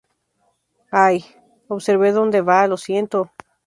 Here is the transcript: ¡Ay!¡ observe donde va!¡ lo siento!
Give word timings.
¡Ay!¡ 0.91 1.23
observe 1.67 2.11
donde 2.11 2.41
va!¡ 2.41 2.65
lo 2.67 2.75
siento! 2.75 3.29